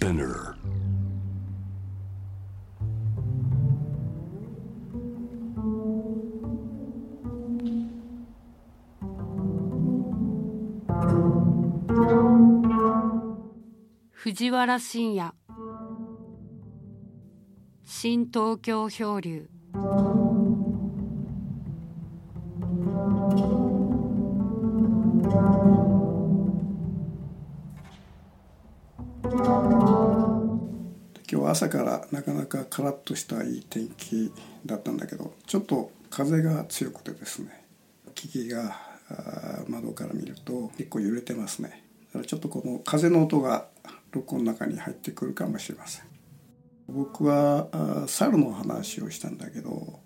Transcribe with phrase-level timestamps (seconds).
[0.00, 0.54] Spinner.
[14.14, 15.30] 藤原信也
[17.84, 19.46] 新東京漂流
[31.50, 34.32] 朝からなかなかカラッとしたいい天気
[34.64, 37.64] だったんだけどちょっと風が強くてですね
[38.14, 38.76] 木々が
[39.68, 41.84] 窓から見ると結構揺れてますね。
[42.08, 43.66] だからちょっとこの風の音が
[44.12, 46.04] 録音の中に入ってくるかもしれません。
[46.88, 47.68] 僕は
[48.06, 50.00] 猿の話をしたんだけど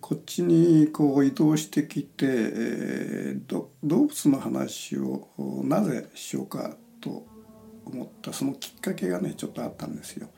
[0.00, 5.28] こっちにこう移動してきて、えー動物の話を
[5.64, 7.26] なぜしようかと
[7.86, 10.28] 思ったそのきっかけがねちょっとあったんですよ。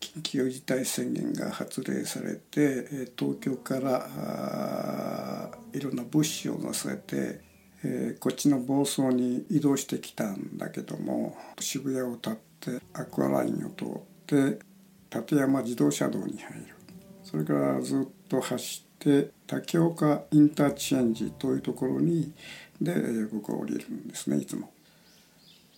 [0.00, 7.40] 緊急事態宣言が発令されて東京からいろんな物資を載せて、
[7.84, 13.88] えーこっちの房総に移動してきたんだけども渋谷を立ってアクアラインを通っ
[14.26, 14.58] て
[15.14, 16.74] 立山自動車道に入る
[17.24, 22.32] それからずっと走って竹岡インターチェンジというところに
[22.80, 24.72] でえ僕は降りるんですねいつも。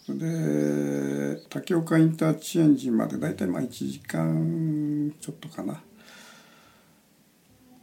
[0.08, 5.82] で竹岡インターチェンジまでだいたいまあ1時間ちょっとかな。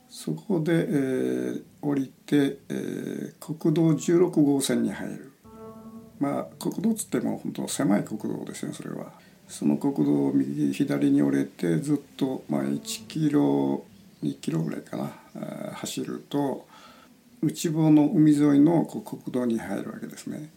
[0.07, 5.31] そこで、えー降りて、えー国道16号線に入る。
[6.19, 9.13] まあ国道っつっても本当狭い国道ですねそれは。
[9.47, 13.83] その国道を右左に折れてずっと、まあ、1キロ
[14.23, 15.11] 2キロぐらいかな
[15.73, 16.65] 走ると
[17.41, 20.49] 内房の海沿いのこ国道に入るわけですね。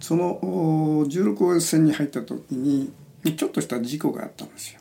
[0.00, 2.92] その16号線に入った時に
[3.36, 4.80] ちょっとした事故があったんですよ。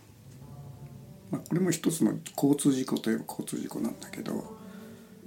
[1.31, 4.56] まあ、これも一つの交通事故といえば交通事故なんだけど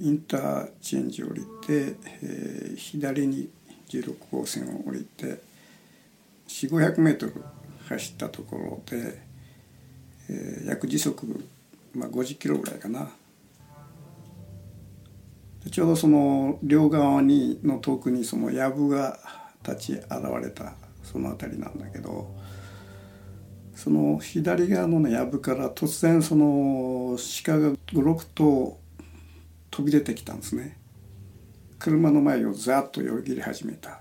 [0.00, 3.50] インターチェンジを降りて、えー左に
[3.88, 5.40] 16号線を降りて
[6.46, 7.34] 4 5 0 0メートル
[7.88, 9.20] 走ったところで、
[10.30, 11.26] えー約時速、
[11.94, 13.10] まあ、50キロぐらいかな
[15.70, 19.18] ちょうどその両側にの遠くにその藪が
[19.66, 20.08] 立ち現
[20.42, 22.34] れたその辺りなんだけど
[23.74, 28.78] その左側のね藪から突然その鹿が56頭
[29.70, 30.76] 飛び出てきたんですね。
[31.78, 34.00] 車の前をざっとよぎり始めた。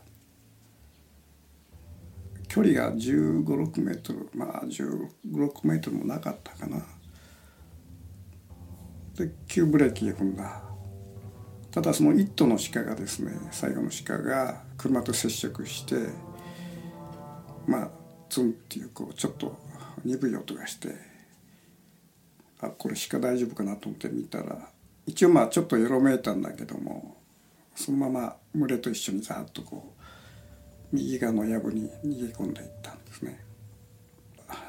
[2.47, 6.79] 距離が1 5 6メートルまあ1 5 6メートルもなかったかな。
[9.15, 10.63] で急ブレーキ踏んだ。
[11.77, 16.09] ただその一頭の鹿がですね最後の鹿が車と接触して
[17.67, 17.89] まあ
[18.29, 19.55] ツンっていうこうちょっと
[20.03, 20.95] 鈍い音がして
[22.61, 24.57] あこれ鹿大丈夫かなと思って見たら
[25.05, 27.15] 一応まあちょっとよろめいたんだけども
[27.75, 29.93] そのまま群れと一緒にざっとこ
[30.91, 33.06] う右側の藪に逃げ込んでいったん。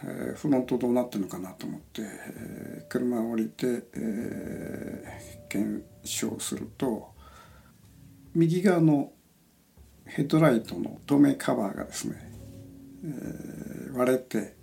[0.05, 2.03] えーフロントどうなってるのかなと思って、
[2.89, 7.13] 車を降りて、え検証すると
[8.35, 9.13] 右側の
[10.05, 12.31] ヘッドライトの止めカバーがですね、
[13.95, 14.55] 割れて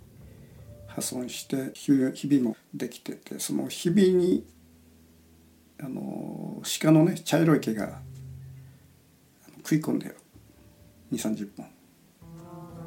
[0.86, 4.46] 破損してひびもできててそのひびに
[5.78, 8.00] あの鹿のね茶色い毛が
[9.58, 10.16] 食い込んでる
[11.12, 11.75] 2 3 0本。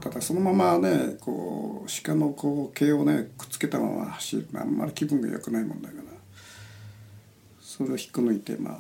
[0.02, 4.48] ただそのままねこう鹿のこう毛をねくっつけたまま走る。
[4.56, 6.04] あんまり気分が良くないもんだから
[7.60, 8.80] それを引っこ抜いてまあ、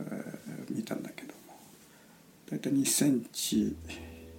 [0.00, 1.34] えー見たんだけども。
[2.50, 3.76] 大体2センチ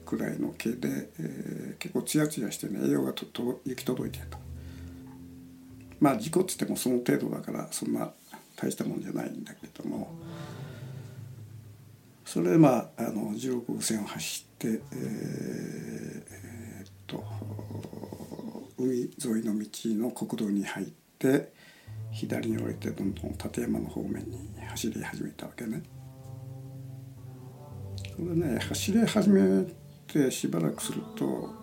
[0.06, 4.38] くらいの毛で、えー結構ツヤツヤしてね栄養がとと行き届いてると。
[6.00, 8.12] まあ事故っつってもその程度だからそんな
[8.56, 10.14] 大したもんじゃないんだけども。
[12.26, 14.82] それでまああの16号線を走ってえー
[16.32, 17.24] えーっと
[18.78, 20.88] 海沿いの道の国道に入っ
[21.18, 21.54] て
[22.12, 25.84] 左に降りてどんどん立山の方面に走り始めたわけね。
[28.16, 29.66] それね走り始め
[30.08, 31.54] てしばらくすると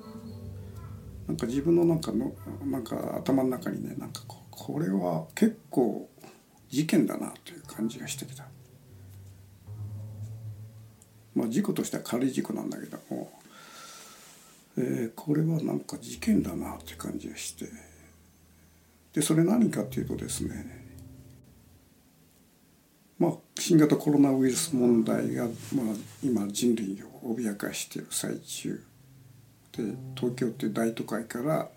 [1.26, 2.32] なんか自分の中の
[2.64, 6.08] なんか頭の中にねなんかここれは結構
[6.68, 8.46] 事件だなという感じがしてきた。
[11.34, 13.32] まあ事故としては軽い事故なんだけども、
[14.76, 17.66] えーこれはなんか事件だなって感じがして。
[19.12, 20.82] でそれ何かっていうとですね
[23.18, 25.52] まあ新型コロナウイルス問題が、まあ、
[26.24, 28.82] 今人類を脅かしている最中。
[29.76, 29.84] で
[30.16, 31.68] 東京って大都会から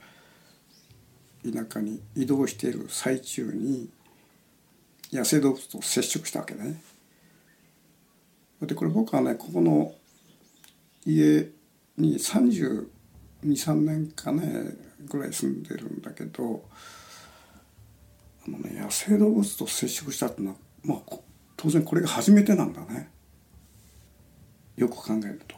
[1.43, 3.89] 田舎に移動している最中に
[5.13, 6.81] 野生動物と接触したわけね。
[8.61, 9.93] でこれ僕はねここの
[11.05, 11.49] 家
[11.97, 14.75] に323年かね
[15.07, 16.63] ぐらい住んでるんだけど
[18.47, 21.17] あの、ね、野生動物と接触したっていうのは、まあ、
[21.57, 23.09] 当然これが初めてなんだね
[24.77, 25.55] よく考えると。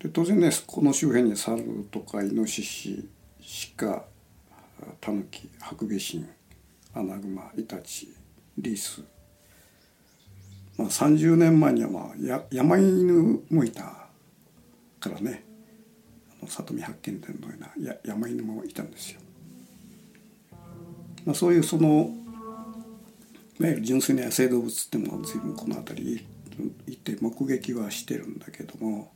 [0.00, 3.08] で当然ねこの周辺に猿とかイノシシ
[3.76, 4.04] 鹿
[5.00, 6.28] タヌキハクビシン
[6.94, 8.14] アナグマイタチ
[8.56, 9.02] リス
[10.80, 13.82] まあ30年前にはまあや山犬もいた
[14.98, 15.44] からね
[16.40, 19.20] あの里見八犬伝のようなや山犬もいたんですよ。
[21.26, 22.14] まあ、そういうその
[23.58, 26.26] いわゆる純粋な野生動物っていうのは随分この辺り
[26.86, 29.12] 行って目撃はしてるんだけども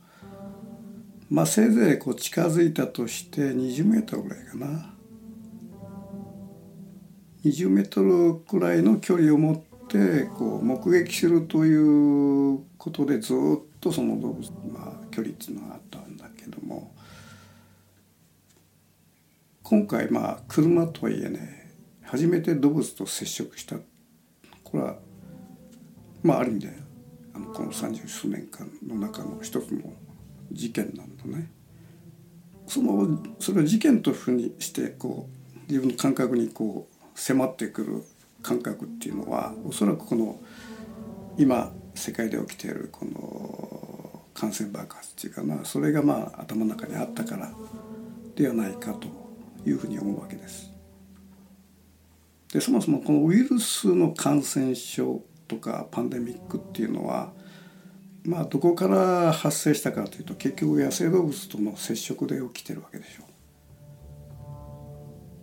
[1.31, 4.93] まあせいぜいこう近づいたとして20メートルぐらいかな
[7.43, 9.74] 20メートルくらいの距離を持って
[10.37, 13.37] こう目撃するということでずっ
[13.79, 16.93] とその動物、まあ、距離っていうのがあったんだけども
[19.63, 21.71] 今回まあ車とはいえね
[22.03, 23.77] 初めて動物と接触した
[24.63, 24.97] これは
[26.23, 26.73] まあある意味で
[27.33, 29.93] あのこの三十数年間の中の一つの
[30.51, 31.49] 事件なんだね。
[32.67, 38.03] そのそれを事件というふうにしてこう自分の感覚にこう迫ってくる
[38.45, 40.39] 感覚っていうのはおそらくこの
[41.35, 47.51] 今世界で起きているこの感染爆発っていうかなそれがまあ頭の中にあったから
[48.35, 49.07] ではないかと
[49.67, 50.71] いうふうに思うわけです。
[52.53, 57.33] でそもそもこのウイルスの感染症とかパンデミックっていうのは
[58.23, 63.34] まあどこから発生したかというと結局野生動物との接触で起きてるわけでしょう。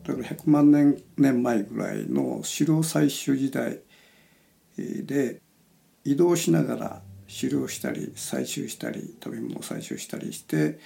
[0.05, 3.81] だから100万年年前ぐらいの狩猟採集時代
[4.77, 5.41] で
[6.05, 7.03] 移動しながら
[7.41, 10.79] 狩猟したり採集したり食べ物を採集したりして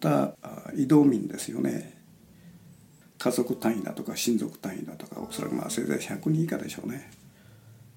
[0.00, 0.34] た
[0.74, 2.02] 移動民ですよね。
[3.18, 7.10] 家族単位だとか親族単位だとかおそらくまあせいぜい100人以下でしょうね。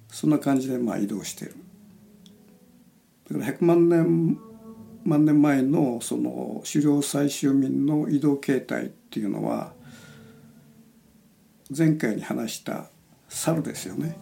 [0.10, 1.56] そんな感じでまあ移動してる。
[3.30, 4.38] だから100万年
[5.04, 9.74] 万年前のその狩猟採集民の移動形態っていうのは
[11.76, 12.90] 前回に話した
[13.28, 14.18] 猿ですよね。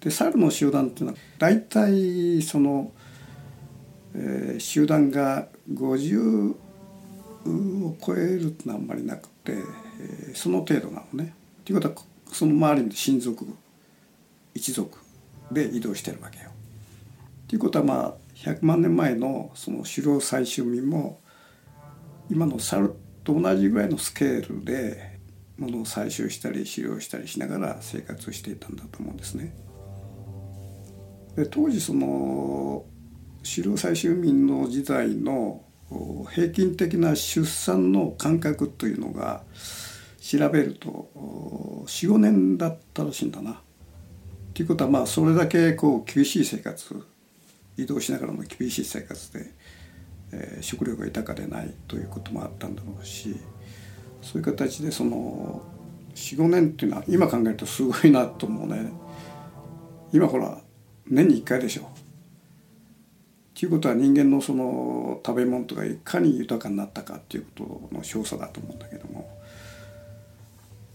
[0.00, 2.92] で猿の集団っていうのは大体その、
[4.14, 6.54] えー、集団が50
[7.46, 11.34] を超えるってのはあんまりなくて、えー、その程度なのね。
[11.64, 11.94] ということは
[12.32, 13.46] その周りに親族
[14.54, 14.98] 一族
[15.50, 16.50] で移動してるわけよ。
[17.46, 21.20] ということはまあ100万年前のその狩猟採集民も
[22.30, 22.94] 今の猿
[23.24, 25.11] と同じぐらいのスケールで
[25.62, 29.54] ものを採集したり狩猟したりしながら生活していたんだと思うんですね。
[31.36, 32.84] で当時その
[33.42, 35.62] 狩猟採集民の時代の
[36.30, 39.44] 平均的な出産の間隔というのが
[40.20, 41.10] 調べると
[41.86, 43.60] 45年だったらしいんだな。
[44.54, 47.06] ということはまあそれだけこう厳しい生活
[47.76, 49.46] 移動しながらの厳しい生活で、
[50.32, 53.36] えー、食料が豊かでないということもあったんだろうし
[54.22, 55.60] そういう形でその
[56.14, 58.92] 45年っていうのは今考えるとすごいなと思うね。
[60.12, 60.58] 今ほら
[61.08, 61.90] 年に1回でしょ。
[63.54, 69.28] ということは人間のその食べ物とかいかに豊かになったかっていうことの証左だと思うんだけども。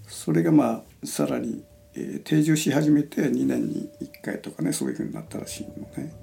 [0.08, 6.14] それがまあさらに、えー、定住し始めて2年に1回とかねそういうふうになったらしいのね。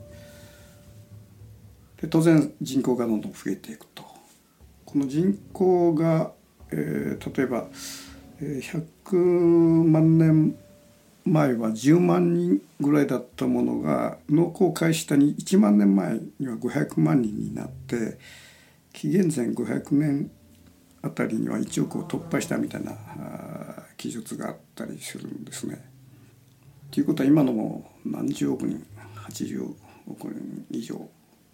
[2.01, 4.05] で当然人口がどんどん増えていくと。
[4.85, 6.33] この人口が、
[6.77, 7.69] えー、例えば
[8.41, 9.17] 100
[9.85, 10.57] 万年
[11.25, 18.19] 前は10万人ぐらいだったものが農耕開始したに1万年前には500万人になって
[18.93, 20.31] 紀元前500年
[21.03, 22.93] あたりには1億を突破したみたいな
[23.97, 25.85] 記述があったりするんですね。
[26.91, 29.75] ということは今のも何十億人80
[30.07, 30.95] 億人以上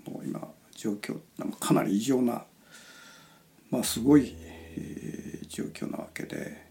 [0.07, 1.19] の今状況
[1.59, 2.45] かなり異常な、
[3.71, 4.35] まあ、すごい、
[4.77, 5.10] えー、
[5.51, 6.71] 状況なわけで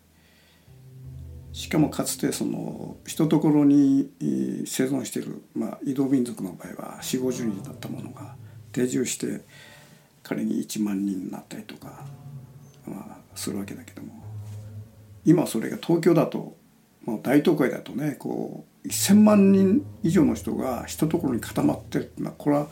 [1.51, 4.09] しかもかつてその一ところに
[4.65, 8.36] 生存している、まあ、移動民族の場合は4 5 0人だったものが
[8.71, 9.41] 定住して
[10.24, 12.05] 仮に1万人になったりとか、
[12.88, 14.24] まあ、するわけだけども
[15.25, 16.55] 今それが東京だと、
[17.05, 22.67] まあ、大都会だとねこう1,000万人以上の人が一ところに固まってるっていうのはこれは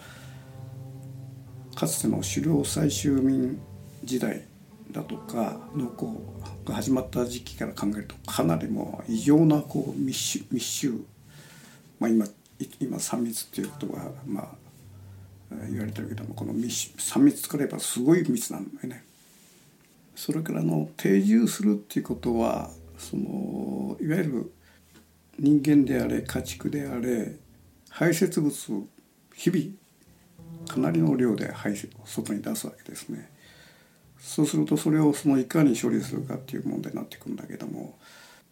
[1.76, 3.60] かつての狩猟採集民
[4.04, 4.47] 時代
[4.92, 6.22] だとか農耕
[6.66, 10.94] が始まった時期から考えるとかなりもう異常なこう密集密集、
[12.00, 12.26] まあ今、
[12.80, 14.48] 今3密っていうことはまあ
[15.70, 19.04] 言われてるけどもこの密3密作ればすごい密なんだよね。
[20.16, 24.52] それからの定住するっていうことはそのいわゆる
[25.38, 27.36] 人間であれ家畜であれ
[27.90, 28.88] 排泄物を
[29.36, 33.30] 日々かなりの量で排泄外に出すわけですね。
[34.20, 37.98] そうするとそれをそのいかに処理するかっていう問題になってくるんだけども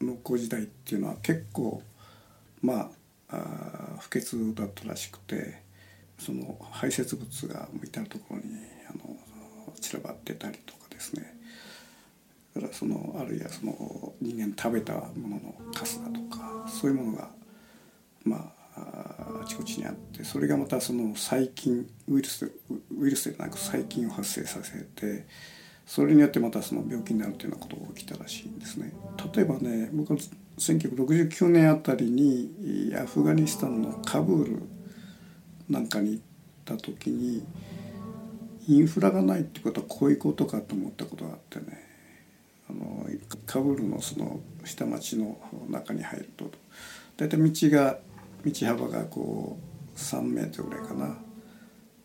[0.01, 1.81] 農耕時代っていうのは結構
[2.61, 2.91] ま
[3.29, 5.61] あ不潔だったらしくて
[6.19, 8.41] その排泄物が至る所に
[8.89, 9.15] あの
[9.79, 11.35] 散らばってたりとかですね。
[12.55, 17.29] だからそのあるいはその人間食べたもののカスだとかそういうものが
[18.23, 19.14] まあ
[19.45, 22.51] ちこちにあってそれがまたその細菌ウイルス
[22.97, 25.25] ウイルスでなく細菌を発生させて
[25.85, 28.91] それによってまたその病気になるというようなことが起きたらしいんですね。
[29.33, 30.19] 例えばね僕は
[30.57, 34.63] 1969年あたりにアフガニスタンのカブール
[35.69, 36.23] なんかに行っ
[36.65, 37.43] た時に
[38.67, 41.85] インフラがないってことはこういうことかと思ったことがあってね
[42.69, 43.07] あの
[43.45, 45.37] カブールのその下町の
[45.69, 46.51] 中に入ると
[47.17, 47.99] 大体道が
[48.45, 49.57] 道幅がこ
[49.95, 51.17] う3メートルぐらいかな。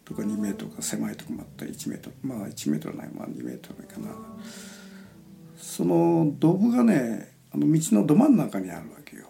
[0.04, 1.64] とか2メートルか狭いとこもあった。
[1.64, 4.16] り1メートルまあ1メートルないまあ2メートルぐらいかな。
[5.56, 9.26] そのドブがねあの道のど真ん中にあるわけよ。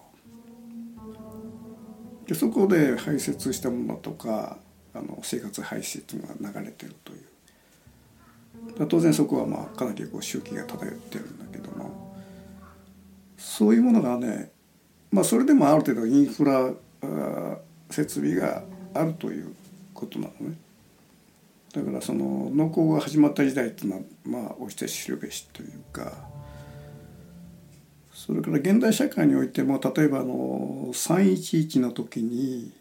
[2.26, 4.58] でそこで排泄したものとか
[4.94, 8.86] あの生活排泄っていうのが流れてるという。
[8.88, 12.10] 当然そこはまあかなりこう周期が漂ってるんだけども。
[13.36, 14.52] そういうものがね
[15.10, 16.72] まあそれでもある程度インフラ
[17.90, 18.62] 設備が
[18.94, 19.54] あるという
[19.94, 20.56] ことなのね。
[21.72, 26.28] だからその農耕が始まった時代っていうのはまあおして知るべしというか
[28.12, 32.72] それから現代社会においても例えばあの311の時に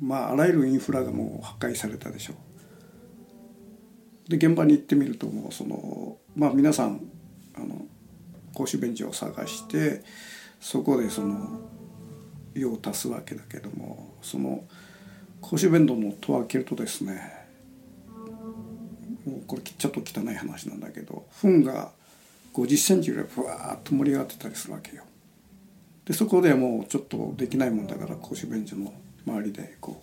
[0.00, 2.36] まああらゆるインフラがもう破壊されたでしょう。
[4.30, 7.00] で現場に行ってみるともうそのまあ皆さん
[7.54, 7.86] あの
[8.54, 10.02] 公衆便所を探して
[10.60, 11.60] そこでその
[12.54, 14.64] 用を足すわけだけどもその
[15.40, 17.46] 公衆便所の戸を開けるとですね
[19.26, 21.90] もうこれちょっと汚い話なんだけど糞が
[22.52, 25.02] 50センチぐらいふわーっと盛り上がってたりするわけよ。
[26.04, 28.92] でそこでもうちょっとできないもんだから公衆便所の
[29.26, 30.02] 周りでこ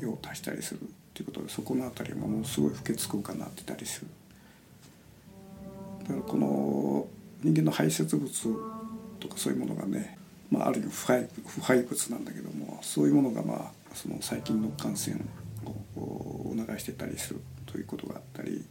[0.00, 4.06] う用を足したりするっていうことでそこの辺りももうすごい不潔空間になってたりする。
[6.02, 7.06] だからこの
[7.42, 8.30] 人間の排泄物
[9.18, 10.17] とかそういうものがね、
[10.50, 15.16] まあ、ある意味腐敗腐敗物なんだけどもそういうものがまあその細菌の感染
[15.96, 18.64] を促してたりするということがあったり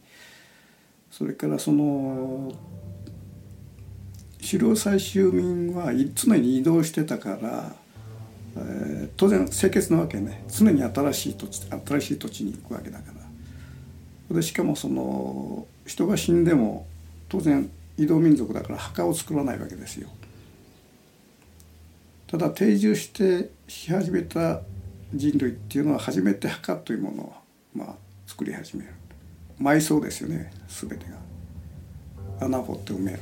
[1.10, 2.52] それからその
[4.44, 7.72] 狩猟採集民は常に移動してたから、
[8.56, 13.12] えー、当然清潔なわけね常に新しい土地新しい土地に行くわけだか
[14.30, 16.86] らでしかもその人が死んでも
[17.28, 20.08] 当然移動民族だから墓を作らないわけですよ。
[22.28, 24.60] ただ定住してし始めた
[25.14, 27.32] 人類っていうのは初めて墓というものを
[27.74, 27.94] まあ
[28.26, 28.92] 作り始める。
[29.58, 30.52] 埋葬ですよね。
[30.68, 32.46] 全てが。
[32.46, 33.18] 穴掘って埋める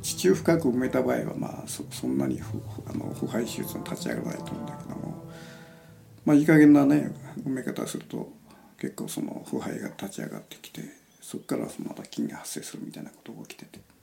[0.00, 5.24] 地中深く埋めた場合はまあそそんなに腐あの腐敗手術の立ち上がらないと思うんだけども。
[6.24, 7.10] まあいい加減なね
[7.44, 8.32] 埋め方すると
[8.78, 10.82] 結構その腐敗が立ち上がってきて
[11.20, 13.93] そこからまた菌が発生するみたいなことが起きてて。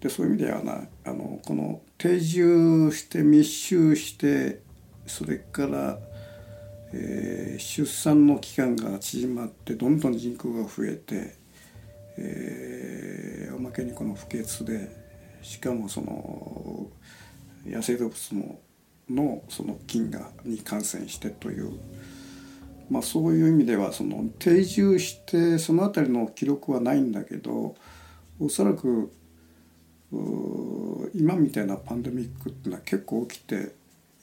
[0.00, 4.60] でそういう意味ではなあのこの定住して密集して
[5.06, 5.98] それから
[6.96, 11.34] えー、出産の期間が縮まってどんどん人口が増えて、
[12.16, 14.94] えー、おまけにこの不潔で
[15.42, 16.86] しかもその
[17.66, 18.58] 野生動物の
[19.10, 21.72] のその菌がに感染してという、
[22.88, 27.74] まあ、そういう意味ではその定住してその辺りの記録はないんだけど
[28.40, 29.12] おそらく
[31.14, 33.72] 今みたいなパンデミックっていうのは結構起きて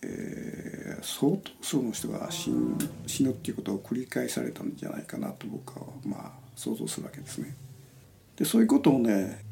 [0.04, 7.56] えー、相当数の人が死ぬ死ぬっていうことを繰り返されたんじゃないかなと僕はまあ想像するわけですね。
[8.36, 9.44] でそういうことをね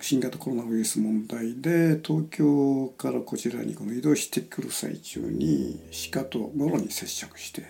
[0.00, 7.62] 新型コロナウイルス問題で東京からこちらにこの移動してくる最中に鹿ともろに接触して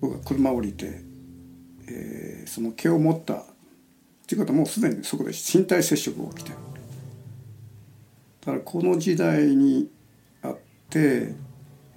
[0.00, 1.00] 僕は車を降りて、
[1.88, 3.44] えー、その毛を持った
[4.32, 6.56] っていうことはもうすでにそこで身体接触が起きてる。
[8.40, 9.90] だからこの時代に
[10.40, 10.58] あっ
[10.88, 11.34] て、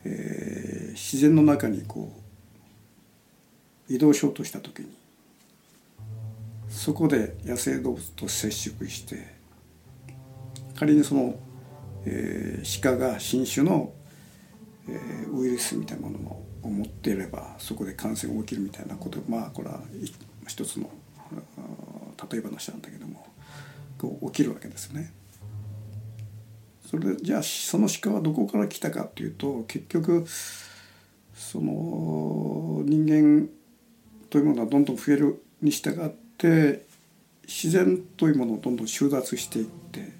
[0.04, 2.12] えー、自然の中にこ
[3.90, 4.90] う移動しようとした時に
[6.68, 9.34] そこで野生動物と接触して
[10.76, 11.36] 仮にその、
[12.06, 13.92] えー、鹿が新種の、
[14.88, 16.30] えー、ウイルスみたいなもの
[16.64, 19.80] を持っていればそこで感染が起きるみたいなことまあこれは
[20.48, 20.90] 一つの
[22.32, 23.26] 例え話なんだけども
[23.98, 25.12] こう起きるわけですね。
[26.90, 30.26] それでじゃあその鹿はどこから来たかっていうと結局
[31.34, 33.50] その人間
[34.30, 36.86] というものはどんどん増えるに従って
[37.48, 40.14] 自然というものをどんどん収奪していって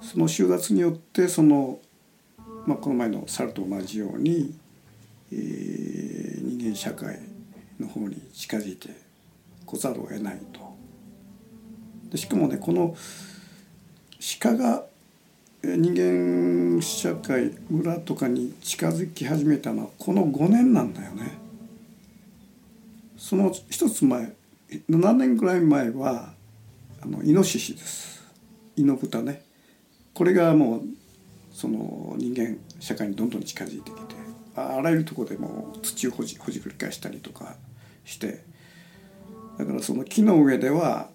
[0.00, 1.80] その収奪によってその、
[2.66, 4.56] まあ、この前の猿と同じように、
[5.32, 7.18] えー、人間社会
[7.80, 9.05] の方に近づいて
[9.66, 10.60] こざるを得ないと。
[12.10, 12.96] でしかもねこの
[14.40, 14.84] 鹿が
[15.62, 21.38] 人間社会村とかに近づき始めたのはこの5年なんだよね。
[23.18, 24.32] その一つ前
[24.88, 26.32] 7年ぐらい前は
[27.02, 28.22] あのイノシシです
[28.76, 29.42] イノブタね
[30.14, 30.82] これがもう
[31.52, 34.14] その人間社会にどんどん近づいてきて
[34.54, 37.56] あらゆるところでも土をほじほじくり返したりとか
[38.04, 38.44] して
[39.58, 41.10] だからその木の上では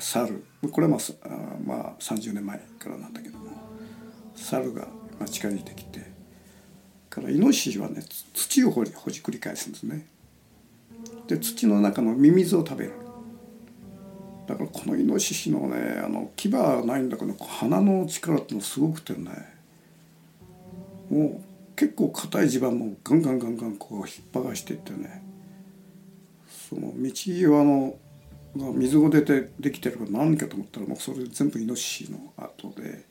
[0.00, 0.44] 猿。
[0.72, 1.28] これはまあ
[1.64, 3.46] まあ30年前からなんだけども。
[4.34, 4.86] 猿が
[5.26, 6.06] 近づいてきて。
[7.10, 8.02] からイノシシはね
[8.34, 10.06] 土をほじほじくり返すんですね。
[11.26, 12.92] で土の中のミミズを食べる。
[14.46, 19.30] だからこのイノシシのねあの牙はないんだけど鼻の力ってのすごくてね。
[21.10, 25.22] もう結構硬い地盤もガンガンガンガンこう引っ張がしていってね。
[26.68, 27.96] その道際の
[28.74, 33.04] 水が出てできてるか何かと思ったらもうそれ全部イノシシの跡で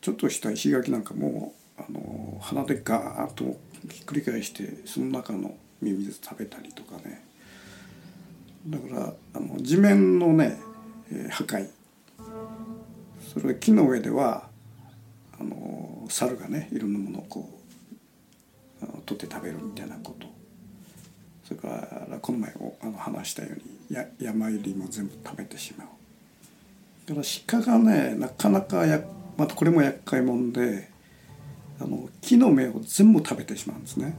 [0.00, 3.58] ちょっとした石垣なんかもあの鼻でガーッと
[3.90, 7.24] ひっくり返してその中のミミズ食べたりとかね。
[8.68, 10.60] だからあの地面のね、
[11.10, 11.68] えー、破壊。
[13.32, 14.48] それ木の上では
[15.40, 17.48] あの猿がねいろんなものをこ
[18.82, 20.31] う取って食べるみたいなこと。
[21.52, 25.88] それからこの前あの話したようにや山入りも全部食べてしまう
[27.06, 29.02] だから鹿がねなかなかや
[29.36, 30.88] またこれも厄介もんで
[31.78, 34.16] あの木の芽を全部食べてしまうんですね。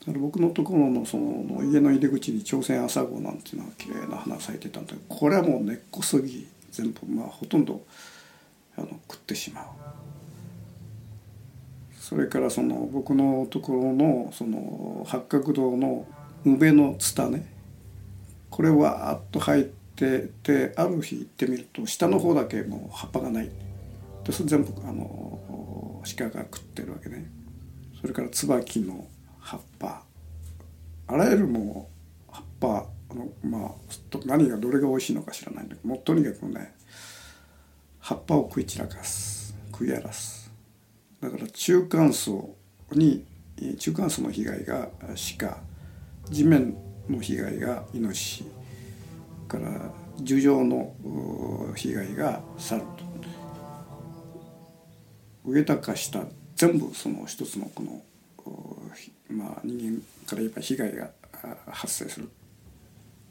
[0.00, 7.80] だから僕のところのその家の入り口に朝鮮朝顔なんていうのが綺麗な花咲いてたんでこれはもう根っこすぎ全部まあほとんど
[8.76, 9.64] あの食ってしまう。
[12.08, 16.06] それからその僕のところのその八角堂の
[16.44, 17.52] 宇部のツタね。
[18.48, 23.50] これわーっと入っててある日行ってみると下の方だけもう葉っぱがない。
[24.22, 27.28] でそれ全部あの鹿が食ってるわけね。
[28.00, 29.04] それから椿の
[29.40, 30.04] 葉っぱ。
[31.08, 31.90] あらゆるも
[32.30, 33.70] う葉っぱあのまあ
[34.26, 36.72] 何がどれが美味しいのか知らないんだけどもうとにかくね
[37.98, 39.56] 葉っぱを食い散らかす。
[39.72, 40.35] 食い荒らす。
[41.20, 42.54] だから中間層
[42.92, 43.24] に
[43.78, 44.88] 中間層の被害が
[45.38, 45.58] 鹿
[46.30, 46.76] 地面
[47.08, 48.44] の被害がイノシシ
[49.48, 50.94] から樹上の
[51.74, 53.06] 被害が猿と。
[55.44, 56.26] 上高下
[56.56, 58.02] 全部その一つのこの
[59.30, 61.10] まあ人間から言えば被害が
[61.70, 62.28] 発生する。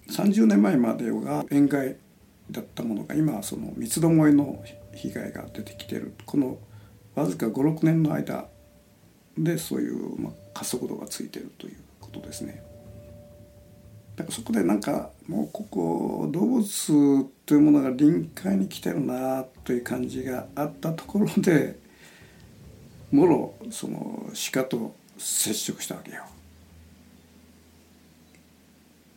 [0.10, 1.98] 30年前までは塩害
[2.50, 6.14] だったものが今はその三つどもえの被害が出てきてる。
[6.26, 6.58] この
[7.16, 8.48] わずか56年の間
[9.38, 12.64] でそういう、まあ、加速度がついてるということですね。
[14.16, 21.78] だからそこでなんかもうここ動物というものが臨界に来てるなという感じがあったところで
[23.12, 26.24] もろその鹿と接触したわけよ。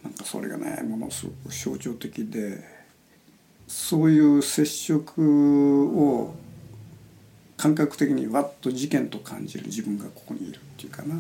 [0.03, 2.63] なんかそれがねものすごく象徴的で
[3.67, 6.35] そういう接触を
[7.59, 11.17] 感覚的にわっと事件と感じる自分がここにいるっていうかな。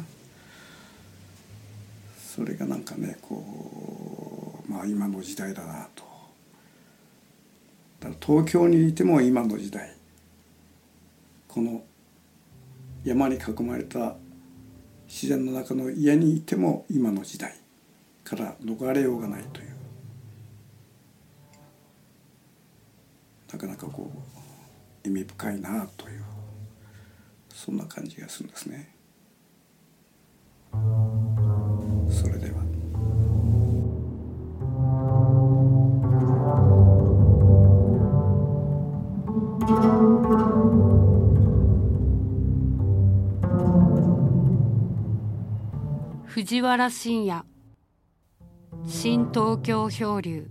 [2.16, 6.04] それがなんかねこうまあ今の時代だなと。
[8.00, 9.92] だ東京にいても今の時代。
[11.48, 11.82] この
[13.04, 14.14] 山に囲まれた
[15.08, 17.58] 自然の中の家にいても今の時代。
[18.22, 19.68] から逃れようがないという。
[23.50, 24.12] なかなかこ
[25.04, 26.27] う意味深いなという。
[27.58, 28.94] そんな感じがするんですね。
[32.08, 32.62] それでは。
[46.26, 47.44] 藤原信也
[48.86, 50.48] 新東京漂流